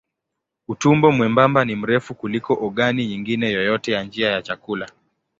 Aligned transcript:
Utumbo 0.67 1.11
mwembamba 1.11 1.65
ni 1.65 1.75
mrefu 1.75 2.15
kuliko 2.15 2.53
ogani 2.53 3.07
nyingine 3.07 3.51
yoyote 3.51 3.91
ya 3.91 4.03
njia 4.03 4.31
ya 4.31 4.41
chakula. 4.41 4.87